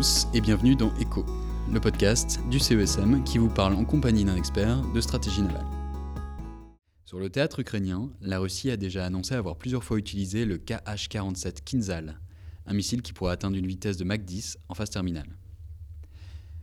[0.00, 1.26] tous et bienvenue dans ECHO,
[1.70, 5.66] le podcast du CESM qui vous parle en compagnie d'un expert de stratégie navale.
[7.04, 11.62] Sur le théâtre ukrainien, la Russie a déjà annoncé avoir plusieurs fois utilisé le KH-47
[11.66, 12.18] Kinzhal,
[12.64, 15.36] un missile qui pourrait atteindre une vitesse de Mach 10 en phase terminale.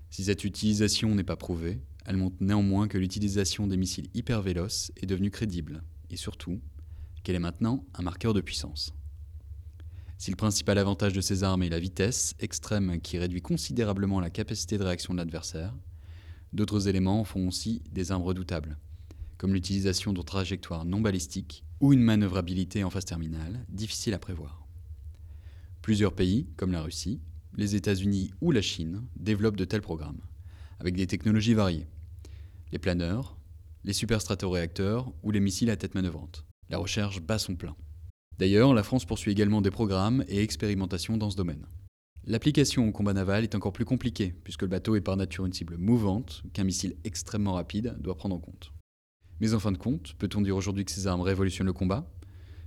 [0.09, 4.91] Si cette utilisation n'est pas prouvée, elle montre néanmoins que l'utilisation des missiles hyper véloces
[4.95, 6.59] est devenue crédible, et surtout
[7.21, 8.96] qu'elle est maintenant un marqueur de puissance.
[10.17, 14.31] Si le principal avantage de ces armes est la vitesse extrême qui réduit considérablement la
[14.31, 15.75] capacité de réaction de l'adversaire,
[16.53, 18.77] d'autres éléments font aussi des armes redoutables,
[19.37, 24.67] comme l'utilisation de trajectoires non balistiques ou une manœuvrabilité en phase terminale difficile à prévoir.
[25.83, 27.21] Plusieurs pays, comme la Russie,
[27.55, 30.21] les États-Unis ou la Chine, développent de tels programmes,
[30.79, 31.87] avec des technologies variées.
[32.71, 33.37] Les planeurs,
[33.83, 36.43] les superstratoréacteurs ou les missiles à tête manœuvrante.
[36.69, 37.75] La recherche bat son plein.
[38.37, 41.65] D'ailleurs, la France poursuit également des programmes et expérimentations dans ce domaine.
[42.25, 45.53] L'application au combat naval est encore plus compliquée, puisque le bateau est par nature une
[45.53, 48.73] cible mouvante qu'un missile extrêmement rapide doit prendre en compte.
[49.39, 52.11] Mais en fin de compte, peut-on dire aujourd'hui que ces armes révolutionnent le combat?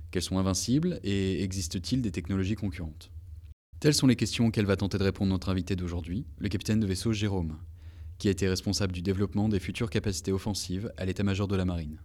[0.09, 3.11] Qu'elles sont invincibles et existe-t-il des technologies concurrentes?
[3.79, 6.87] Telles sont les questions auxquelles va tenter de répondre notre invité d'aujourd'hui, le capitaine de
[6.87, 7.57] vaisseau Jérôme,
[8.17, 12.01] qui a été responsable du développement des futures capacités offensives à l'état-major de la marine.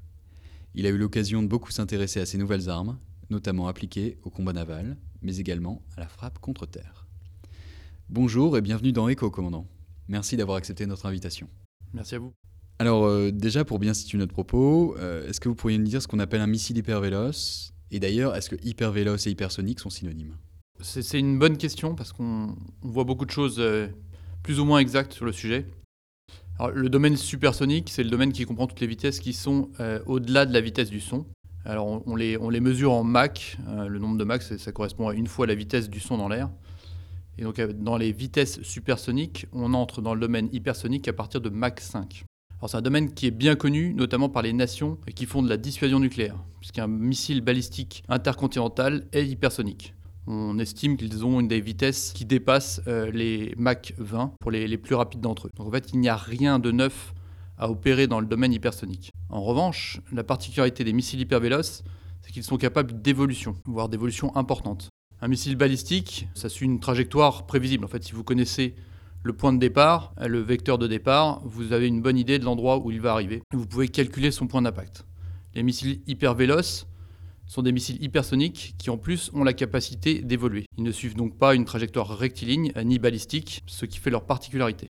[0.75, 2.99] Il a eu l'occasion de beaucoup s'intéresser à ces nouvelles armes
[3.31, 7.07] notamment appliquée au combat naval, mais également à la frappe contre terre.
[8.09, 9.67] Bonjour et bienvenue dans ECHO, commandant.
[10.09, 11.49] Merci d'avoir accepté notre invitation.
[11.93, 12.33] Merci à vous.
[12.79, 16.03] Alors euh, déjà, pour bien situer notre propos, euh, est-ce que vous pourriez nous dire
[16.03, 17.73] ce qu'on appelle un missile hypervéloce?
[17.91, 20.37] Et d'ailleurs, est-ce que hypervéloce et hypersonique sont synonymes?
[20.81, 23.89] C'est une bonne question parce qu'on voit beaucoup de choses euh,
[24.43, 25.67] plus ou moins exactes sur le sujet.
[26.59, 29.69] Alors, le domaine supersonique, c'est le domaine qui comprend toutes les vitesses qui sont
[30.07, 31.27] au-delà de la vitesse du son.
[31.67, 33.59] Alors on, les, mesure en Mach.
[33.67, 36.29] Euh, le nombre de Mach, ça correspond à une fois la vitesse du son dans
[36.29, 36.49] l'air.
[37.39, 41.41] Et donc euh, dans les vitesses supersoniques, on entre dans le domaine hypersonique à partir
[41.41, 42.25] de Mach 5.
[42.61, 45.49] Alors c'est un domaine qui est bien connu, notamment par les nations qui font de
[45.49, 49.93] la dissuasion nucléaire, puisqu'un missile balistique intercontinental est hypersonique.
[50.29, 54.69] On estime qu'ils ont une des vitesses qui dépassent euh, les Mach 20 pour les,
[54.69, 55.51] les plus rapides d'entre eux.
[55.57, 57.13] Donc en fait, il n'y a rien de neuf
[57.59, 59.13] à opérer dans le domaine hypersonique.
[59.29, 61.83] En revanche, la particularité des missiles hypervéloces,
[62.23, 64.89] c'est qu'ils sont capables d'évolution, voire d'évolution importante.
[65.21, 67.85] Un missile balistique, ça suit une trajectoire prévisible.
[67.85, 68.75] En fait, si vous connaissez
[69.23, 72.79] le point de départ, le vecteur de départ, vous avez une bonne idée de l'endroit
[72.79, 73.43] où il va arriver.
[73.53, 75.05] Vous pouvez calculer son point d'impact.
[75.55, 76.87] Les missiles hypervéloces
[77.47, 80.67] sont des missiles hypersoniques qui en plus ont la capacité d'évoluer.
[80.77, 84.89] Ils ne suivent donc pas une trajectoire rectiligne ni balistique, ce qui fait leur particularité.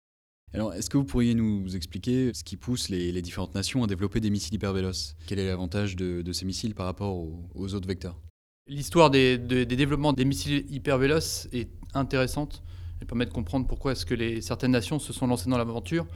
[0.56, 4.20] Alors, est-ce que vous pourriez nous expliquer ce qui pousse les, différentes nations à développer
[4.20, 5.14] des missiles hypervéloces?
[5.26, 7.14] Quel est l'avantage de, ces missiles par rapport
[7.54, 8.18] aux, autres vecteurs?
[8.66, 12.62] L'histoire des, développements des missiles hypervéloces est intéressante.
[13.02, 16.06] Elle permet de comprendre pourquoi est-ce que certaines nations se sont lancées dans l'aventure.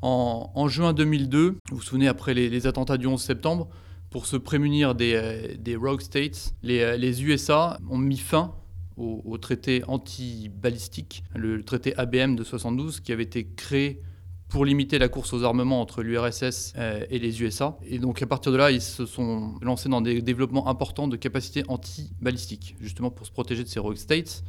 [0.00, 3.68] En, juin 2002, vous vous souvenez, après les, attentats du 11 septembre,
[4.08, 8.54] pour se prémunir des, euh, rogue states, les, les USA ont mis fin
[8.96, 14.02] au, traité anti-balistique, le traité ABM de 72, qui avait été créé
[14.52, 17.78] pour limiter la course aux armements entre l'URSS euh, et les USA.
[17.86, 21.16] Et donc à partir de là, ils se sont lancés dans des développements importants de
[21.16, 24.44] capacités anti-balistiques, justement pour se protéger de ces rogue states.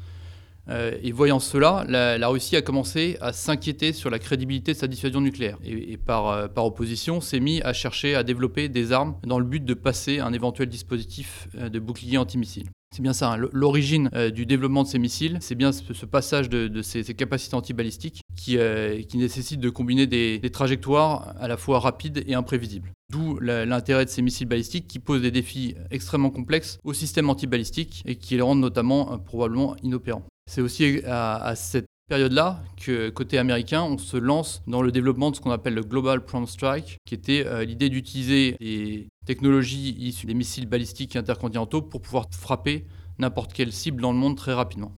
[0.70, 4.88] Euh, et voyant cela, la, Russie a commencé à s'inquiéter sur la crédibilité de sa
[4.88, 5.58] dissuasion nucléaire.
[5.64, 9.46] Et, par, euh, par, opposition, s'est mis à chercher à développer des armes dans le
[9.46, 12.68] but de passer un éventuel dispositif de bouclier antimissile.
[12.94, 13.48] C'est bien ça, hein.
[13.52, 18.22] l'origine euh, du développement de ces missiles, c'est bien ce, passage de, ces, capacités antibalistiques
[18.36, 22.92] qui, euh, nécessite de combiner des, trajectoires à la fois rapides et imprévisibles.
[23.12, 28.04] D'où l'intérêt de ces missiles balistiques qui posent des défis extrêmement complexes au système antibalistique
[28.06, 30.26] et qui les rendent notamment euh, probablement inopérants.
[30.46, 35.36] C'est aussi à, cette période-là que côté américain, on se lance dans le développement de
[35.36, 40.34] ce qu'on appelle le Global Prompt Strike, qui était l'idée d'utiliser des technologies issues des
[40.34, 42.86] missiles balistiques intercontinentaux pour pouvoir frapper
[43.20, 44.94] n'importe quelle cible dans le monde très rapidement.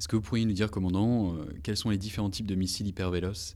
[0.00, 2.86] Est-ce que vous pourriez nous dire, commandant, euh, quels sont les différents types de missiles
[2.86, 3.54] hypervéloces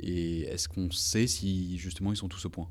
[0.00, 2.68] et est-ce qu'on sait si justement ils sont tous au point?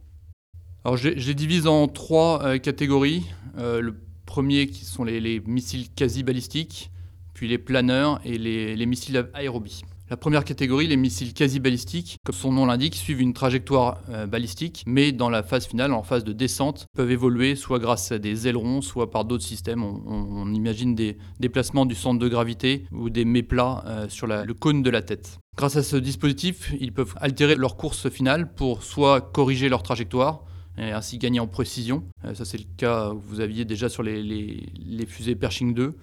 [0.83, 3.23] Alors je, les divise en trois euh, catégories.
[3.57, 3.95] Euh, le
[4.25, 6.91] premier qui sont les, missiles quasi balistiques,
[7.33, 9.81] puis les planeurs et les, les missiles aérobies.
[10.13, 14.83] La première catégorie, les missiles quasi-balistiques, comme son nom l'indique, suivent une trajectoire euh, balistique,
[14.85, 18.47] mais dans la phase finale, en phase de descente, peuvent évoluer soit grâce à des
[18.47, 19.81] ailerons, soit par d'autres systèmes.
[19.81, 24.83] On, imagine des déplacements du centre de gravité ou des méplats euh, sur le cône
[24.83, 25.39] de la tête.
[25.57, 30.43] Grâce à ce dispositif, ils peuvent altérer leur course finale pour soit corriger leur trajectoire,
[30.77, 32.03] et ainsi gagner en précision.
[32.25, 35.95] Euh, ça, c'est le cas que vous aviez déjà sur les, les fusées Pershing 2,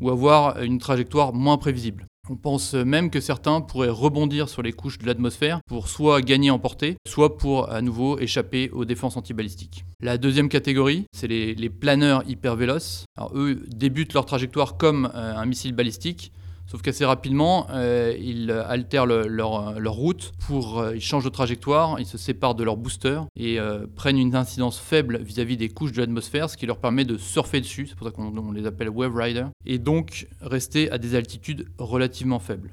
[0.00, 2.06] ou avoir une trajectoire moins prévisible.
[2.30, 6.50] On pense même que certains pourraient rebondir sur les couches de l'atmosphère pour soit gagner
[6.50, 9.84] en portée, soit pour à nouveau échapper aux défenses antibalistiques.
[10.00, 13.04] La deuxième catégorie, c'est les, planeurs hypervéloces.
[13.18, 16.32] Alors eux débutent leur trajectoire comme euh, un missile balistique,
[16.66, 22.06] Sauf qu'assez rapidement, euh, ils altèrent leur, route, pour, euh, ils changent de trajectoire, ils
[22.06, 26.00] se séparent de leur booster et euh, prennent une incidence faible vis-à-vis des couches de
[26.00, 29.14] l'atmosphère, ce qui leur permet de surfer dessus, c'est pour ça qu'on les appelle Wave
[29.14, 32.72] Rider, et donc rester à des altitudes relativement faibles.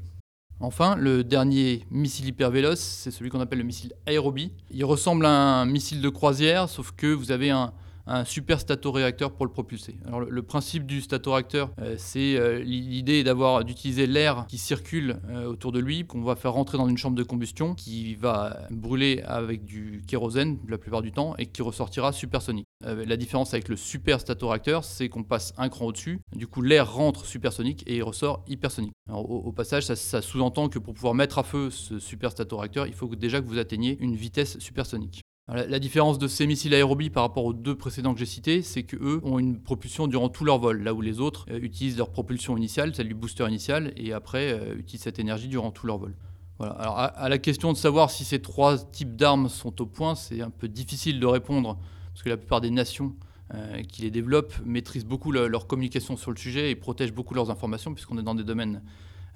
[0.61, 4.51] Enfin, le dernier missile hyper véloce, c'est celui qu'on appelle le missile Aerobie.
[4.69, 7.73] Il ressemble à un missile de croisière, sauf que vous avez un,
[8.11, 9.95] un super statoréacteur pour le propulser.
[10.05, 15.45] Alors le, principe du statoréacteur, euh, c'est euh, l'idée d'avoir d'utiliser l'air qui circule euh,
[15.45, 19.21] autour de lui, qu'on va faire rentrer dans une chambre de combustion, qui va brûler
[19.25, 22.67] avec du kérosène la plupart du temps et qui ressortira supersonique.
[22.83, 26.91] la différence avec le super statoréacteur, c'est qu'on passe un cran au-dessus, du coup l'air
[26.91, 28.93] rentre supersonique et il ressort hypersonique.
[29.11, 32.93] Au, passage, ça, ça sous-entend que pour pouvoir mettre à feu ce super statoréacteur, il
[32.93, 35.21] faut déjà que vous atteigniez une vitesse supersonique.
[35.53, 38.83] La différence de ces missiles aérobie par rapport aux deux précédents que j'ai cités, c'est
[38.83, 42.09] qu'eux ont une propulsion durant tout leur vol, là où les autres euh, utilisent leur
[42.09, 45.97] propulsion initiale, celle du booster initial, et après euh, utilisent cette énergie durant tout leur
[45.97, 46.15] vol.
[46.61, 50.41] Alors à, la question de savoir si ces trois types d'armes sont au point, c'est
[50.41, 51.77] un peu difficile de répondre,
[52.13, 53.15] parce que la plupart des nations
[53.53, 57.51] euh, qui les développent maîtrisent beaucoup leur communication sur le sujet et protègent beaucoup leurs
[57.51, 58.81] informations, puisqu'on est dans des domaines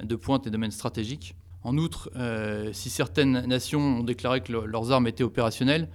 [0.01, 1.35] de pointe, des domaines stratégiques.
[1.65, 5.89] En outre, euh, si certaines nations ont déclaré que leurs armes étaient opérationnelles,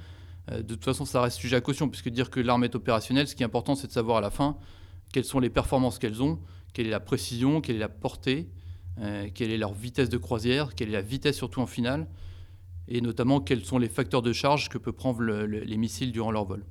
[0.51, 3.29] euh, de toute façon, ça reste sujet à caution, puisque dire que l'arme est opérationnelle,
[3.29, 4.57] ce qui est important, c'est de savoir à la fin
[5.13, 6.41] quelles sont les performances qu'elles ont,
[6.73, 8.49] quelle est la précision, quelle est la portée,
[8.99, 12.09] euh, quelle est leur vitesse de croisière, quelle est la vitesse surtout en finale,
[12.89, 16.47] et notamment quels sont les facteurs de charge que peuvent prendre les missiles durant leur
[16.47, 16.65] vol.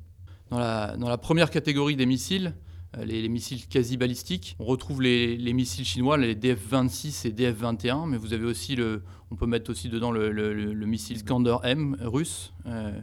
[0.50, 2.54] Dans la, dans la première catégorie des missiles,
[2.98, 4.56] euh, les, missiles quasi balistiques.
[4.58, 9.36] On retrouve les, missiles chinois, les DF-26 et DF-21, mais vous avez aussi le, on
[9.36, 13.00] peut mettre aussi dedans le, missile Skander M russe euh,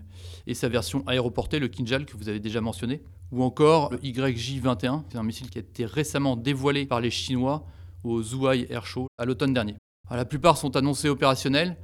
[0.49, 3.01] et sa version aéroportée, le Kinjal que vous avez déjà mentionné,
[3.31, 7.65] ou encore le YJ-21, c'est un missile qui a été récemment dévoilé par les Chinois
[8.03, 9.77] au Zhuhai Air Show à l'automne dernier.
[10.11, 11.77] la plupart sont annoncés opérationnels.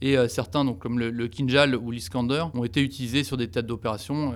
[0.00, 4.34] Et euh, certains, comme le, Kinjal ou l'Iskander, ont été utilisés sur des têtes d'opération,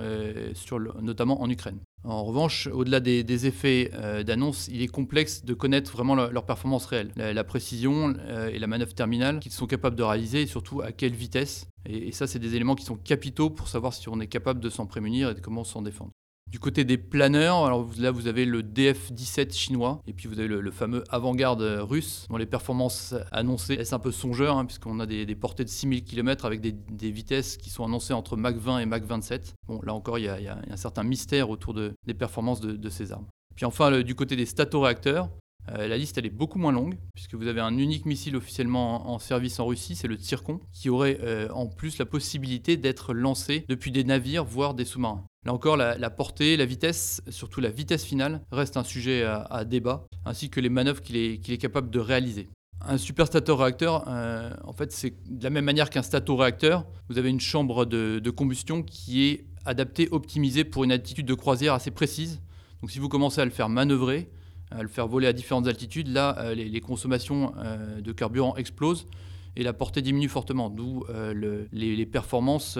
[1.01, 1.79] notamment en Ukraine.
[2.05, 6.85] En revanche, au-delà des, effets euh, d'annonce, il est complexe de connaître vraiment leur, performance
[6.85, 10.81] réelle, la, précision euh, et la manœuvre terminale qu'ils sont capables de réaliser et surtout
[10.81, 11.67] à quelle vitesse.
[11.85, 14.69] et ça, c'est des éléments qui sont capitaux pour savoir si on est capable de
[14.69, 16.11] s'en prémunir et de comment s'en défendre.
[16.51, 20.47] Du côté des planeurs, alors là vous avez le DF-17 chinois et puis vous avez
[20.47, 25.05] le, fameux avant-garde russe dont les performances annoncées laissent un peu songeur hein, puisqu'on a
[25.05, 28.85] des, portées de 6000 km avec des, vitesses qui sont annoncées entre Mach 20 et
[28.87, 29.53] Mach 27.
[29.67, 33.27] Bon là encore il y, a, un certain mystère autour des performances de, ces armes.
[33.55, 35.29] Puis enfin du côté des statoréacteurs,
[35.71, 39.11] euh, la liste elle est beaucoup moins longue, puisque vous avez un unique missile officiellement
[39.11, 43.13] en, service en Russie, c'est le Tsirkon, qui aurait euh, en plus la possibilité d'être
[43.13, 45.25] lancé depuis des navires, voire des sous-marins.
[45.45, 50.05] Là encore, la, portée, la vitesse, surtout la vitesse finale, reste un sujet à, débat,
[50.25, 52.49] ainsi que les manœuvres qu'il est, capable de réaliser.
[52.81, 57.29] Un super stato-réacteur, euh, en fait, c'est de la même manière qu'un stato-réacteur, vous avez
[57.29, 61.91] une chambre de, de combustion qui est adaptée, optimisée pour une altitude de croisière assez
[61.91, 62.41] précise.
[62.81, 64.29] Donc si vous commencez à le faire manœuvrer,
[64.71, 69.07] à le faire voler à différentes altitudes, là, euh, les, consommations euh, de carburant explosent
[69.55, 72.79] et la portée diminue fortement, d'où euh, les, performances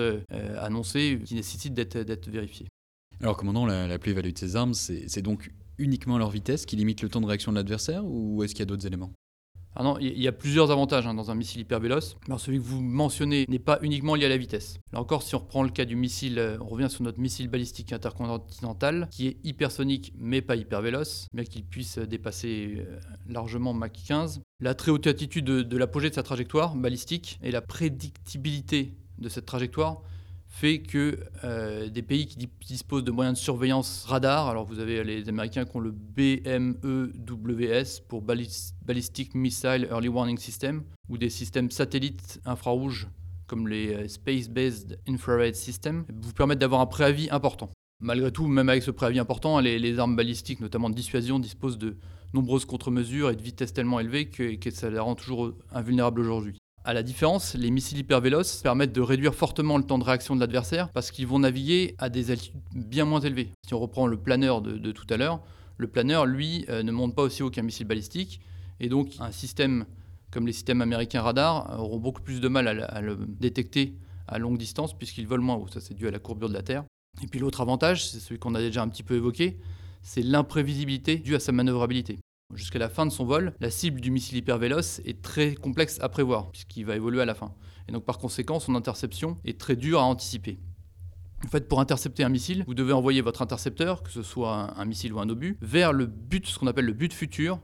[0.57, 2.67] annoncées qui nécessitent d'être vérifiées.
[3.21, 7.01] Alors, commandant, la, la plus-value de ces armes, c'est donc uniquement leur vitesse qui limite
[7.01, 9.11] le temps de réaction de l'adversaire ou est-ce qu'il y a d'autres éléments?
[9.75, 12.17] Ah non, il y a plusieurs avantages hein, dans un missile hyper véloce.
[12.25, 14.79] Alors celui que vous mentionnez n'est pas uniquement lié à la vitesse.
[14.91, 17.47] Là encore, si on reprend le cas du missile, euh, on revient sur notre missile
[17.47, 23.73] balistique intercontinental, qui est hypersonique mais pas hyper véloce, bien qu'il puisse dépasser euh, largement
[23.73, 24.41] Mach 15.
[24.61, 29.45] La très haute altitude de l'apogée de sa trajectoire balistique et la prédictibilité de cette
[29.45, 30.01] trajectoire
[30.49, 35.01] fait que euh, des pays qui disposent de moyens de surveillance radar, alors vous avez
[35.05, 41.71] les Américains qui ont le BMEWS pour Ballistic Missile Early Warning System, ou des systèmes
[41.71, 43.07] satellites infrarouges
[43.47, 47.69] comme les euh, Space Based Infrared Systems, vous permettent d'avoir un préavis important.
[48.01, 51.97] Malgré tout, même avec ce préavis important, les, armes balistiques, notamment de dissuasion, disposent de
[52.33, 56.57] nombreuses contre-mesures et de vitesses tellement élevées que, ça les rend toujours invulnérables aujourd'hui.
[56.85, 60.39] À la différence, les missiles hypervéloces permettent de réduire fortement le temps de réaction de
[60.39, 63.51] l'adversaire parce qu'ils vont naviguer à des altitudes bien moins élevées.
[63.67, 65.41] Si on reprend le planeur de, tout à l'heure,
[65.77, 68.41] le planeur, lui, euh, ne monte pas aussi haut qu'un missile balistique.
[68.79, 69.85] Et donc, un système
[70.31, 73.95] comme les systèmes américains radar auront beaucoup plus de mal à, le détecter
[74.27, 75.67] à longue distance puisqu'ils volent moins haut.
[75.67, 76.83] Ça, c'est dû à la courbure de la Terre.
[77.23, 79.59] Et puis l'autre avantage, c'est celui qu'on a déjà un petit peu évoqué,
[80.01, 82.19] c'est l'imprévisibilité due à sa manœuvrabilité.
[82.55, 86.09] Jusqu'à la fin de son vol, la cible du missile hypervéloce est très complexe à
[86.09, 87.53] prévoir, puisqu'il va évoluer à la fin.
[87.87, 90.59] Et donc par conséquent, son interception est très dure à anticiper.
[91.45, 94.85] En fait, pour intercepter un missile, vous devez envoyer votre intercepteur, que ce soit un,
[94.85, 97.59] missile ou un obus, vers le but, ce qu'on appelle le but futur,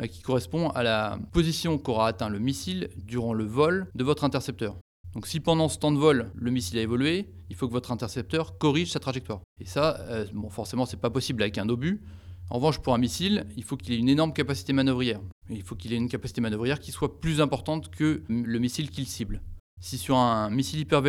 [0.00, 4.24] euh, qui correspond à la position qu'aura atteint le missile durant le vol de votre
[4.24, 4.76] intercepteur.
[5.14, 7.90] Donc si pendant ce temps de vol, le missile a évolué, il faut que votre
[7.90, 9.40] intercepteur corrige sa trajectoire.
[9.60, 12.00] Et ça, euh, bon, forcément, c'est pas possible avec un obus.
[12.48, 15.20] En revanche, pour un missile, il faut qu'il ait une énorme capacité manœuvrière.
[15.50, 19.06] il faut qu'il ait une capacité manœuvrière qui soit plus importante que le missile qu'il
[19.06, 19.42] cible.
[19.80, 21.00] Si sur un missile hyper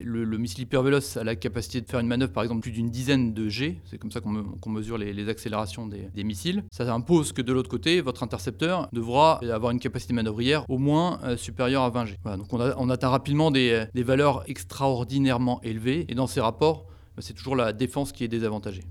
[0.00, 3.32] le, missile hypervéloce a la capacité de faire une manœuvre, par exemple, plus d'une dizaine
[3.32, 3.80] de G.
[3.84, 6.64] C'est comme ça qu'on mesure les, accélérations des, missiles.
[6.70, 11.20] Ça impose que de l'autre côté, votre intercepteur devra avoir une capacité manœuvrière au moins
[11.24, 12.16] euh, supérieure à 20 G.
[12.24, 16.06] donc on, atteint rapidement des, valeurs extraordinairement élevées.
[16.08, 16.86] Et dans ces rapports,
[17.16, 18.84] bah, c'est toujours la défense qui est désavantagée.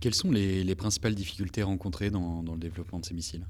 [0.00, 3.46] Quelles sont les, principales difficultés rencontrées dans le développement de ces missiles?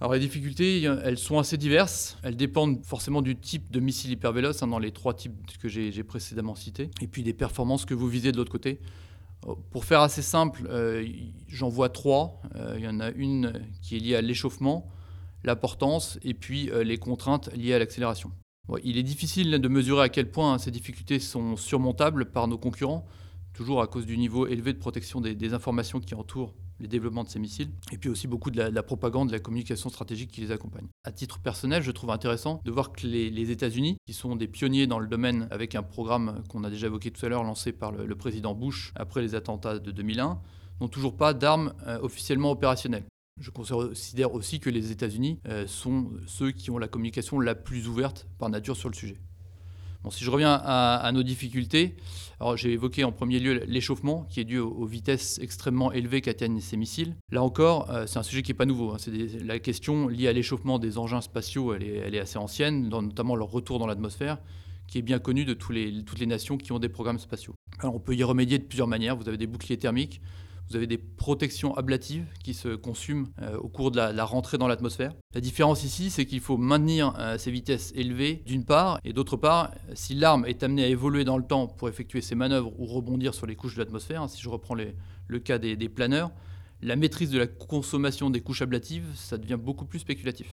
[0.00, 2.16] Alors les difficultés, elles sont assez diverses.
[2.22, 6.02] Elles dépendent forcément du type de missile hypervéloce, hein, dans les trois types que j'ai
[6.04, 8.80] précédemment cités, et puis des performances que vous visez de l'autre côté.
[9.46, 11.06] Euh, pour faire assez simple, euh,
[11.48, 12.40] j'en vois trois.
[12.56, 13.52] Euh, il y en a une
[13.82, 14.88] qui est liée à l'échauffement,
[15.44, 18.30] la portance et puis les contraintes liées à l'accélération.
[18.84, 23.06] il est difficile de mesurer à quel point ces difficultés sont surmontables par nos concurrents,
[23.54, 27.28] toujours à cause du niveau élevé de protection des informations qui entourent les développements de
[27.28, 30.50] ces missiles, et puis aussi beaucoup de la, propagande, de la communication stratégique qui les
[30.50, 30.86] accompagne.
[31.04, 34.86] À titre personnel, je trouve intéressant de voir que les, États-Unis, qui sont des pionniers
[34.86, 37.92] dans le domaine avec un programme qu'on a déjà évoqué tout à l'heure, lancé par
[37.92, 40.40] le, président Bush après les attentats de 2001,
[40.80, 43.04] n'ont toujours pas d'armes euh, officiellement opérationnelles.
[43.38, 47.88] Je considère aussi que les États-Unis euh, sont ceux qui ont la communication la plus
[47.88, 49.16] ouverte par nature sur le sujet
[50.08, 51.96] si je reviens à, nos difficultés,
[52.54, 56.78] j'ai évoqué en premier lieu l'échauffement qui est dû aux, vitesses extrêmement élevées qu'atteignent ces
[56.78, 57.16] missiles.
[57.30, 58.92] Là encore, euh, c'est un sujet qui n'est pas nouveau.
[58.92, 58.96] Hein.
[58.98, 63.50] C'est la question liée à l'échauffement des engins spatiaux, elle est, assez ancienne, notamment leur
[63.50, 64.38] retour dans l'atmosphère
[64.86, 65.70] qui est bien connue de toutes
[66.18, 67.54] les nations qui ont des programmes spatiaux.
[67.78, 69.16] Alors on peut y remédier de plusieurs manières.
[69.16, 70.20] Vous avez des boucliers thermiques,
[70.70, 74.68] vous avez des protections ablatives qui se consument euh, au cours de la, rentrée dans
[74.68, 75.12] l'atmosphère.
[75.34, 79.36] La différence ici, c'est qu'il faut maintenir euh, ces vitesses élevées d'une part, et d'autre
[79.36, 82.86] part, si l'arme est amenée à évoluer dans le temps pour effectuer ses manœuvres ou
[82.86, 86.30] rebondir sur les couches de l'atmosphère, hein, si je reprends le cas des, planeurs,
[86.82, 90.50] la maîtrise de la consommation des couches ablatives, ça devient beaucoup plus spéculatif.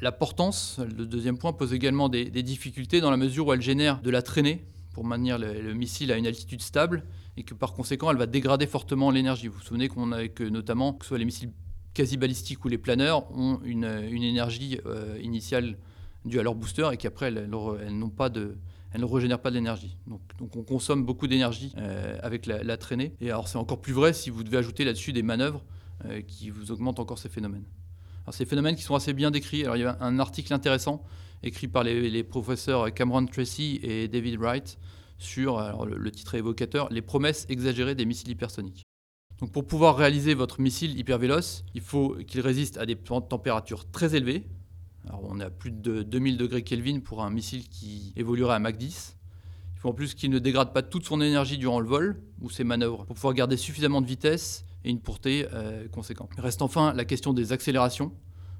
[0.00, 4.00] La portance, le deuxième point, pose également des, difficultés dans la mesure où elle génère
[4.00, 4.64] de la traînée
[4.96, 7.04] pour maintenir le missile à une altitude stable
[7.36, 9.46] et que par conséquent, elle va dégrader fortement l'énergie.
[9.46, 11.52] Vous vous souvenez qu'on a que notamment, que ce soit les missiles
[11.92, 15.76] quasi balistiques ou les planeurs, ont une, énergie euh, initiale
[16.24, 18.56] due à leur booster et qu'après, elles, n'ont pas de,
[18.90, 19.98] elles ne régénèrent pas de l'énergie.
[20.06, 23.12] Donc, donc, on consomme beaucoup d'énergie euh, avec la, traînée.
[23.20, 25.62] Et alors c'est encore plus vrai si vous devez ajouter là-dessus des manœuvres
[26.06, 27.66] euh, qui vous augmentent encore ces phénomènes.
[28.24, 29.62] Alors ces phénomènes qui sont assez bien décrits.
[29.62, 31.04] Alors il y a un article intéressant
[31.42, 34.78] écrit par les, les professeurs Cameron Tracy et David Wright
[35.18, 38.82] sur, le, titre est évocateur, les promesses exagérées des missiles hypersoniques.
[39.38, 44.14] Donc pour pouvoir réaliser votre missile hypervéloce, il faut qu'il résiste à des températures très
[44.14, 44.46] élevées.
[45.06, 48.58] Alors on est à plus de 2000 degrés Kelvin pour un missile qui évoluerait à
[48.58, 49.16] Mach 10.
[49.74, 52.48] Il faut en plus qu'il ne dégrade pas toute son énergie durant le vol ou
[52.48, 56.30] ses manœuvres pour pouvoir garder suffisamment de vitesse et une portée euh, conséquente.
[56.38, 58.12] Reste enfin la question des accélérations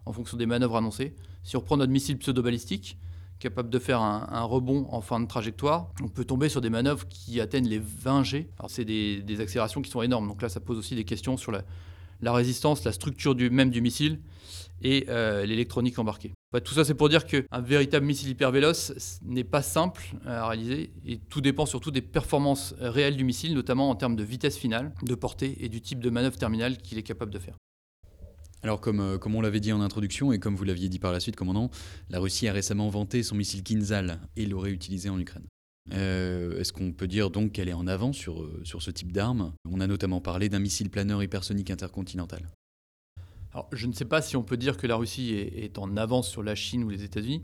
[0.06, 1.14] en fonction des manœuvres annoncées.
[1.42, 2.96] Si on reprend notre missile pseudo-balistique,
[3.38, 7.06] capable de faire un, rebond en fin de trajectoire, on peut tomber sur des manœuvres
[7.06, 8.48] qui atteignent les 20 G.
[8.58, 11.52] Alors c'est des, accélérations qui sont énormes, donc là ça pose aussi des questions sur
[11.52, 14.20] la, résistance, la structure même du missile
[14.82, 16.32] et euh, l'électronique embarquée.
[16.52, 20.92] Bah, tout ça c'est pour dire qu'un véritable missile hypervéloce n'est pas simple à réaliser
[21.04, 24.94] et tout dépend surtout des performances réelles du missile, notamment en termes de vitesse finale,
[25.02, 27.56] de portée et du type de manœuvre terminale qu'il est capable de faire.
[28.62, 31.12] Alors, comme, euh, comme on l'avait dit en introduction et comme vous l'aviez dit par
[31.12, 31.70] la suite, commandant,
[32.10, 35.46] la Russie a récemment vanté son missile Kinzhal et l'aurait utilisé en Ukraine.
[35.92, 39.12] Euh, est-ce qu'on peut dire donc qu'elle est en avant sur, euh, sur ce type
[39.12, 39.52] d'arme?
[39.70, 42.48] On a notamment parlé d'un missile planeur hypersonique intercontinental.
[43.52, 46.28] Alors, je ne sais pas si on peut dire que la Russie est, en avance
[46.28, 47.42] sur la Chine ou les États-Unis.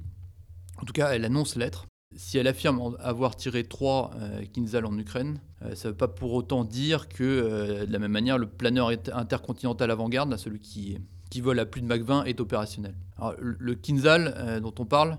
[0.76, 1.87] En tout cas, elle annonce l'être.
[2.16, 4.11] Si elle affirme avoir tiré trois
[4.52, 5.40] Kinzhal en Ukraine,
[5.75, 9.90] ça ne veut pas pour autant dire que, de la même manière, le planeur intercontinental
[9.90, 10.99] avant-garde, celui qui
[11.40, 12.95] vole à plus de Mach 20 est opérationnel.
[13.38, 15.19] le Kinzhal euh, dont on parle,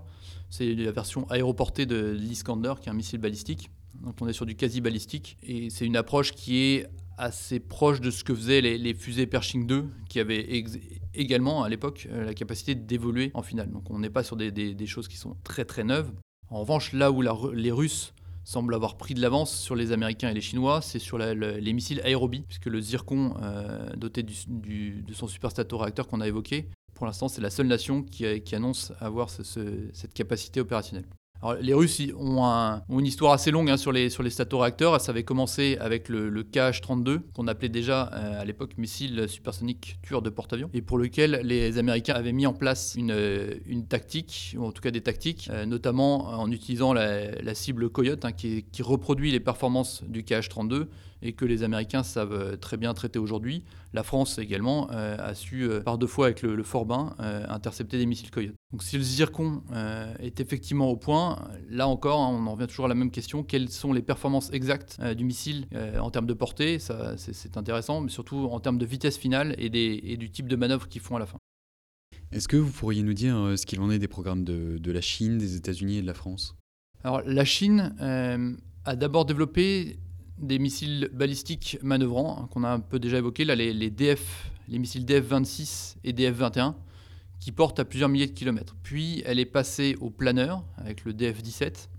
[0.49, 3.71] c'est la version aéroportée de l'Iskander, qui est un missile balistique.
[4.03, 5.37] Donc on est sur du quasi-balistique.
[5.41, 9.65] Et c'est une approche qui est assez proche de ce que faisaient les, fusées Pershing
[9.65, 10.63] 2, qui avaient
[11.13, 13.71] également à l'époque euh, la capacité d'évoluer en finale.
[13.71, 16.11] Donc on n'est pas sur des, choses qui sont très très neuves.
[16.53, 20.35] En revanche, là où les Russes semble avoir pris de l'avance sur les Américains et
[20.35, 23.33] les Chinois, c'est sur les missiles aérobie, puisque le Zircon,
[23.97, 28.53] doté de son superstato réacteur qu'on a évoqué, pour l'instant, c'est la seule nation qui,
[28.53, 31.07] annonce avoir cette capacité opérationnelle
[31.61, 32.43] les Russes ont,
[32.89, 34.99] une histoire assez longue hein, sur les, sur les statoréacteurs.
[35.01, 40.21] Ça avait commencé avec le, KH-32, qu'on appelait déjà euh, à l'époque missile supersonique tueur
[40.21, 43.15] de porte-avions, et pour lequel les Américains avaient mis en place une,
[43.65, 48.25] une tactique, ou en tout cas des tactiques, euh, notamment en utilisant la, cible Coyote,
[48.25, 50.87] hein, qui reproduit les performances du KH-32
[51.23, 53.63] et que les Américains savent euh, très bien traiter aujourd'hui.
[53.93, 58.31] La France également a su, par deux fois avec le, le Forbin, intercepter des missiles
[58.31, 58.55] Coyote.
[58.71, 59.61] Donc si le Zircon
[60.19, 63.43] est effectivement au point, là encore, hein, on en revient toujours à la même question.
[63.43, 66.79] Quelles sont les performances exactes euh, du missile euh, en termes de portée?
[66.79, 70.87] Ça, c'est intéressant, mais surtout en termes de vitesse finale et, du type de manœuvre
[70.87, 71.37] qu'ils font à la fin.
[72.31, 75.01] Est-ce que vous pourriez nous dire euh, ce qu'il en est des programmes de, la
[75.01, 76.55] Chine, des États-Unis et de la France?
[77.03, 77.95] Alors, la Chine
[78.85, 79.97] a d'abord développé
[80.37, 85.05] des missiles balistiques manœuvrants hein, qu'on a un peu déjà évoqués, les, DF, les missiles
[85.05, 86.73] DF-26 et DF-21
[87.39, 88.75] qui porte à plusieurs milliers de kilomètres.
[88.83, 91.89] Puis elle est passée au planeur avec le DF-17.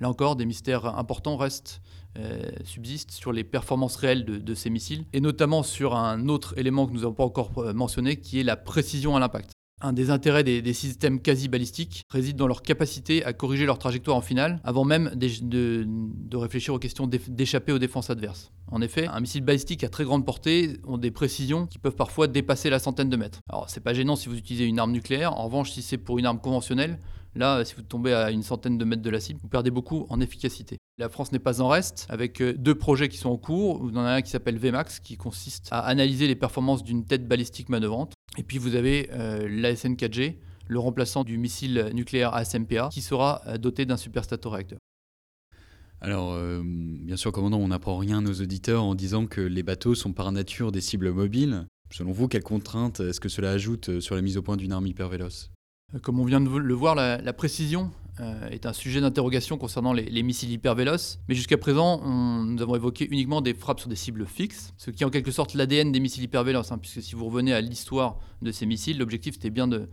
[0.00, 1.82] Là encore, des mystères importants restent,
[2.18, 6.86] euh, subsistent sur les performances réelles de, ces missiles, et notamment sur un autre élément
[6.86, 9.51] que nous n'avons pas encore euh, mentionné, qui est la précision à l'impact.
[9.84, 14.20] Un des intérêts des, systèmes quasi-balistiques réside dans leur capacité à corriger leur trajectoire en
[14.20, 18.52] finale avant même de, de réfléchir aux questions d'échapper aux défenses adverses.
[18.70, 22.28] En effet, un missile balistique à très grande portée ont des précisions qui peuvent parfois
[22.28, 23.40] dépasser la centaine de mètres.
[23.48, 26.20] Alors c'est pas gênant si vous utilisez une arme nucléaire, en revanche si c'est pour
[26.20, 27.00] une arme conventionnelle,
[27.34, 30.06] Là, si vous tombez à une centaine de mètres de la cible, vous perdez beaucoup
[30.10, 30.76] en efficacité.
[30.98, 33.82] La France n'est pas en reste, avec euh, deux projets qui sont en cours.
[33.82, 37.26] Vous en avez un qui s'appelle VMAX, qui consiste à analyser les performances d'une tête
[37.26, 38.12] balistique manœuvrante.
[38.36, 40.36] Et puis vous avez euh, l'ASN-4G,
[40.68, 44.78] le remplaçant du missile nucléaire ASMPA, qui sera euh, doté d'un superstato-réacteur.
[46.02, 49.94] Alors, bien sûr, commandant, on n'apprend rien à nos auditeurs en disant que les bateaux
[49.94, 51.68] sont par nature des cibles mobiles.
[51.92, 54.88] Selon vous, quelles contraintes est-ce que cela ajoute sur la mise au point d'une arme
[54.88, 55.52] hyper véloce
[56.00, 57.90] comme on vient de le voir, la, précision
[58.20, 61.18] euh, est un sujet d'interrogation concernant les, missiles hyper véloces.
[61.28, 62.00] Mais jusqu'à présent,
[62.44, 65.30] nous avons évoqué uniquement des frappes sur des cibles fixes, ce qui est en quelque
[65.30, 66.72] sorte l'ADN des missiles hyper véloces.
[66.72, 69.88] Hein, puisque si vous revenez à l'histoire de ces missiles, l'objectif c'était bien de,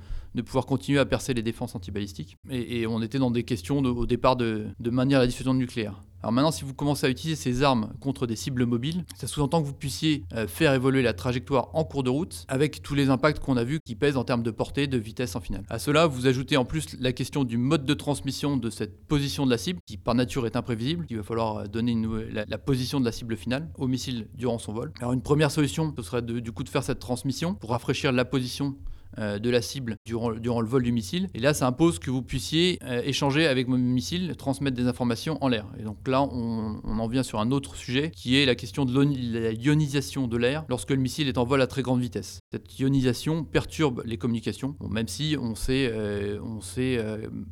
[0.45, 2.38] pouvoir continuer à percer les défenses antibalistiques.
[2.50, 6.02] Et, on était dans des questions au départ de, de maintenir la diffusion nucléaire.
[6.21, 9.62] Alors maintenant, si vous commencez à utiliser ces armes contre des cibles mobiles, ça sous-entend
[9.62, 13.10] que vous puissiez euh, faire évoluer la trajectoire en cours de route avec tous les
[13.10, 15.63] impacts qu'on a vus qui pèsent en termes de portée, de vitesse en finale.
[15.69, 19.45] À cela, vous ajoutez en plus la question du mode de transmission de cette position
[19.45, 21.05] de la cible, qui par nature est imprévisible.
[21.10, 21.95] Il va falloir euh, donner
[22.32, 24.91] la, position de la cible finale au missile durant son vol.
[24.99, 28.75] Alors une première solution, ce serait de faire cette transmission pour rafraîchir la position
[29.19, 31.27] de la cible durant, le vol du missile.
[31.34, 35.38] Et là, ça impose que vous puissiez euh, échanger avec mon missile, transmettre des informations
[35.41, 35.65] en l'air.
[35.79, 39.01] Et donc là, on, en vient sur un autre sujet qui est la question de
[39.01, 42.39] l'ionisation de l'air lorsque le missile est en vol à très grande vitesse.
[42.51, 46.99] Cette ionisation perturbe les communications, même si on sait, euh, on sait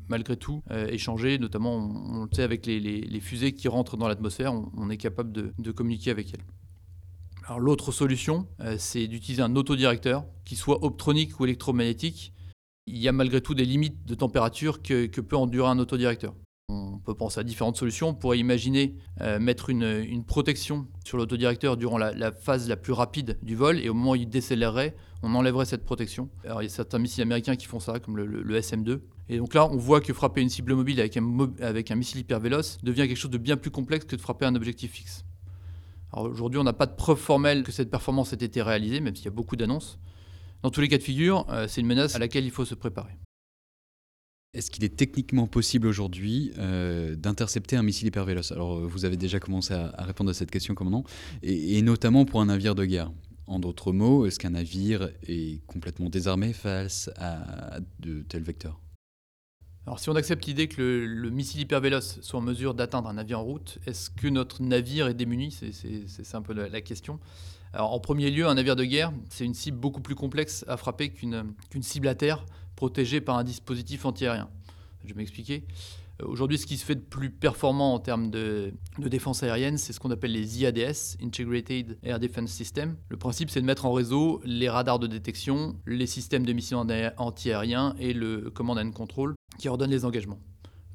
[0.10, 4.90] malgré tout échanger, notamment on, le sait avec les, fusées qui rentrent dans l'atmosphère, on,
[4.90, 6.44] est capable de communiquer avec elles.
[7.56, 12.34] L'autre solution, euh, c'est d'utiliser un autodirecteur, qui soit optronique ou électromagnétique.
[12.88, 16.34] Il y a malgré tout des limites de température que, peut endurer un autodirecteur.
[16.70, 18.10] On peut penser à différentes solutions.
[18.10, 23.38] On pourrait imaginer euh, mettre une, protection sur l'autodirecteur durant la, phase la plus rapide
[23.42, 26.30] du vol et au moment où il décélérerait, on enlèverait cette protection.
[26.44, 29.00] Il y a certains missiles américains qui font ça, comme le, SM-2.
[29.30, 31.24] Et donc là, on voit que frapper une cible mobile avec un,
[31.62, 34.46] avec un missile hyper véloce devient quelque chose de bien plus complexe que de frapper
[34.46, 35.24] un objectif fixe.
[36.14, 39.26] Aujourd'hui, on n'a pas de preuve formelle que cette performance ait été réalisée, même s'il
[39.26, 40.00] y a beaucoup d'annonces.
[40.64, 42.76] Dans tous les cas de figure, euh, c'est une menace à laquelle il faut se
[42.76, 43.18] préparer.
[44.54, 48.52] Est-ce qu'il est techniquement possible aujourd'hui euh, d'intercepter un missile hypervéloce?
[48.52, 51.04] Alors, vous avez déjà commencé à, répondre à cette question, commandant,
[51.44, 53.12] et notamment pour un navire de guerre.
[53.46, 58.80] En d'autres mots, est-ce qu'un navire est complètement désarmé face à de tels vecteurs?
[59.88, 63.40] Alors si on accepte l'idée que le, missile hypervéloce soit en mesure d'atteindre un navire
[63.40, 65.50] en route, est-ce que notre navire est démuni?
[65.50, 67.22] C'est un peu la, question.
[67.72, 70.76] Alors en premier lieu, un navire de guerre, c'est une cible beaucoup plus complexe à
[70.76, 72.46] frapper qu'une cible à terre
[72.76, 74.50] protégée par un dispositif antiaérien.
[75.06, 75.64] Je vais m'expliquer.
[76.22, 79.94] Euh, aujourd'hui, ce qui se fait de plus performant en termes de, défense aérienne, c'est
[79.94, 82.98] ce qu'on appelle les IADS, Integrated Air Defense System.
[83.08, 86.86] Le principe, c'est de mettre en réseau les radars de détection, les systèmes de mission
[87.16, 90.40] anti-aériens et le command and control qui ordonnent les engagements.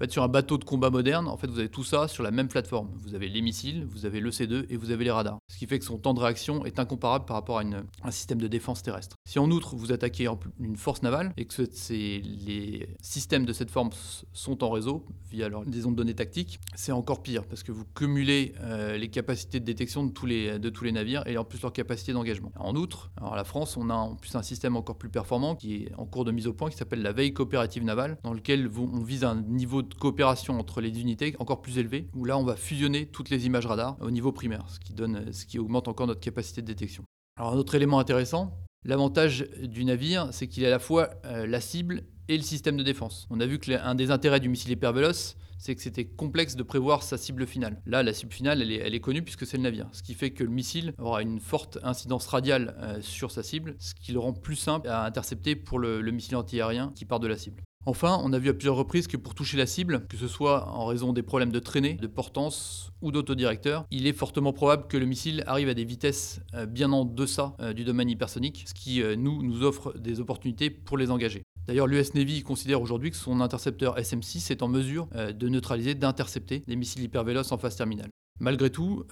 [0.08, 2.48] Sur un bateau de combat moderne, en fait, vous avez tout ça sur la même
[2.48, 2.90] plateforme.
[2.96, 5.38] Vous avez les missiles, vous avez le C2 et vous avez les radars.
[5.48, 8.40] Ce qui fait que son temps de réaction est incomparable par rapport à un système
[8.40, 9.16] de défense terrestre.
[9.24, 13.90] Si en outre vous attaquez une force navale et que les systèmes de cette forme
[14.32, 17.84] sont en réseau via des ondes de données tactiques, c'est encore pire parce que vous
[17.94, 21.44] cumulez euh, les capacités de détection de tous, les, de tous les navires et en
[21.44, 22.52] plus leur capacité d'engagement.
[22.56, 25.84] En outre, alors la France, on a en plus un système encore plus performant qui
[25.84, 28.70] est en cours de mise au point qui s'appelle la veille coopérative navale, dans lequel
[28.76, 32.44] on vise un niveau de coopération entre les unités encore plus élevé, où là on
[32.44, 35.88] va fusionner toutes les images radar au niveau primaire, ce qui, donne, ce qui augmente
[35.88, 37.04] encore notre capacité de détection.
[37.38, 41.46] Alors un autre élément intéressant, l'avantage du navire, c'est qu'il est à la fois euh,
[41.46, 43.26] la cible et le système de défense.
[43.30, 46.64] On a vu que l'un des intérêts du missile hypervéloce, c'est que c'était complexe de
[46.64, 47.80] prévoir sa cible finale.
[47.86, 50.14] Là, la cible finale, elle est, elle est connue puisque c'est le navire, ce qui
[50.14, 54.10] fait que le missile aura une forte incidence radiale euh, sur sa cible, ce qui
[54.10, 57.36] le rend plus simple à intercepter pour le, le missile antiaérien qui part de la
[57.36, 57.62] cible.
[57.84, 60.68] Enfin, on a vu à plusieurs reprises que pour toucher la cible, que ce soit
[60.68, 64.96] en raison des problèmes de traînée, de portance ou d'autodirecteur, il est fortement probable que
[64.96, 68.74] le missile arrive à des vitesses euh, bien en deçà euh, du domaine hypersonique, ce
[68.74, 71.42] qui euh, nous, offre des opportunités pour les engager.
[71.66, 76.64] D'ailleurs, l'US Navy considère aujourd'hui que son intercepteur SM6 est en mesure de neutraliser, d'intercepter
[76.66, 78.08] des missiles hypervéloces en phase terminale.
[78.40, 79.04] Malgré tout,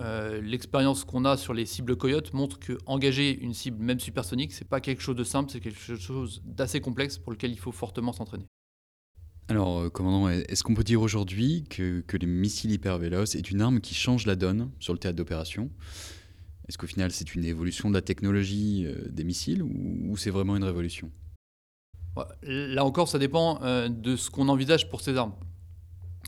[0.43, 4.67] l'expérience qu'on a sur les cibles Coyote montre que engager une cible même supersonique, c'est
[4.67, 8.13] pas quelque chose de simple, c'est quelque chose d'assez complexe pour lequel il faut fortement
[8.13, 8.47] s'entraîner.
[9.51, 13.81] Alors, euh, commandant, est-ce qu'on peut dire aujourd'hui que, les missiles hypervéloces est une arme
[13.81, 15.71] qui change la donne sur le théâtre d'opération?
[16.69, 20.57] Est-ce qu'au final, c'est une évolution de la technologie euh, des missiles ou c'est vraiment
[20.57, 21.11] une révolution?
[22.45, 25.35] Là encore, ça dépend euh, de ce qu'on envisage pour ces armes.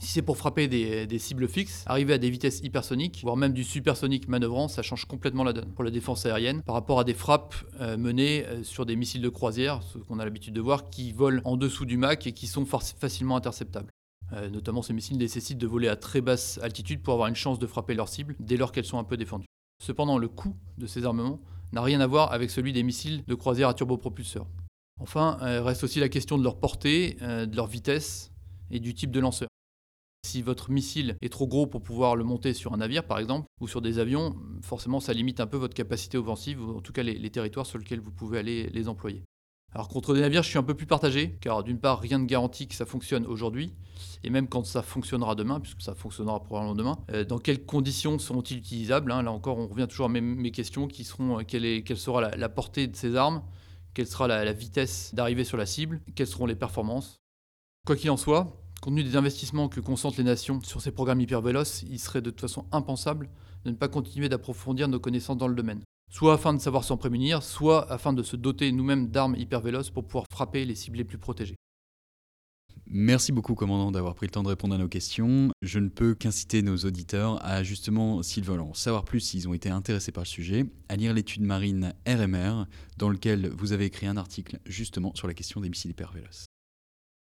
[0.03, 3.63] Si c'est pour frapper des, cibles fixes, arriver à des vitesses hypersoniques, voire même du
[3.63, 7.15] supersonique manœuvrant, ça change complètement la donne pour la défense aérienne par rapport à des
[7.15, 10.91] frappes euh, menées euh, sur des missiles de croisière, ce qu'on a l'habitude de voir,
[10.91, 13.93] qui volent en dessous du Mach et qui sont facilement interceptables.
[14.33, 17.61] Euh, notamment, ces missiles nécessitent de voler à très basse altitude pour avoir une chance
[17.61, 19.47] de frapper leurs cibles dès lors qu'elles sont un peu défendues.
[19.81, 23.35] Cependant, le coût de ces armements n'a rien à voir avec celui des missiles de
[23.37, 24.49] croisière à turbopropulseur.
[25.01, 28.33] Enfin, reste aussi la question de leur portée, de leur vitesse
[28.73, 29.49] et du type de lanceur.
[30.25, 33.49] Si votre missile est trop gros pour pouvoir le monter sur un navire, par exemple,
[33.61, 36.93] ou sur des avions, forcément, ça limite un peu votre capacité offensive, ou en tout
[36.93, 39.25] cas les, territoires sur lesquels vous pouvez aller les employer.
[39.75, 42.27] Alors contre des navires, je suis un peu plus partagé, car d'une part, rien ne
[42.27, 43.75] garantit que ça fonctionne aujourd'hui,
[44.23, 48.19] et même quand ça fonctionnera demain, puisque ça fonctionnera probablement demain, euh, dans quelles conditions
[48.19, 49.23] seront-ils utilisables hein?
[49.23, 52.87] Là encore, on revient toujours à mes, questions, qui seront euh, quelle, sera la, portée
[52.87, 53.43] de ces armes,
[53.93, 57.23] quelle sera la vitesse d'arrivée sur la cible, quelles seront les performances?
[57.85, 61.21] Quoi qu'il en soit, Compte tenu des investissements que consentent les nations sur ces programmes
[61.21, 63.31] hypervéloces, il serait de toute façon impensable
[63.65, 65.83] de ne pas continuer d'approfondir nos connaissances dans le domaine.
[66.11, 70.05] Soit afin de savoir s'en prémunir, soit afin de se doter nous-mêmes d'armes hypervéloces pour
[70.05, 71.55] pouvoir frapper les cibles les plus protégées.
[72.87, 75.51] Merci beaucoup, commandant, d'avoir pris le temps de répondre à nos questions.
[75.63, 79.55] Je ne peux qu'inciter nos auditeurs à justement, s'ils veulent en savoir plus, s'ils ont
[79.55, 82.67] été intéressés par le sujet, à lire l'étude marine RMR,
[82.97, 86.47] dans lequel vous avez écrit un article justement sur la question des missiles hypervéloces.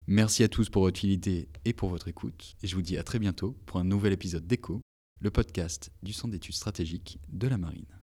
[0.08, 3.04] Merci à tous pour votre fidélité et pour votre écoute, et je vous dis à
[3.04, 4.80] très bientôt pour un nouvel épisode d'ECHO,
[5.20, 8.01] le podcast du Centre d'études stratégiques de la Marine.